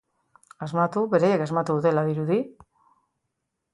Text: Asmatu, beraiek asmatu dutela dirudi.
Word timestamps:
Asmatu, 0.67 1.03
beraiek 1.11 1.45
asmatu 1.47 1.77
dutela 1.81 2.05
dirudi. 2.11 2.39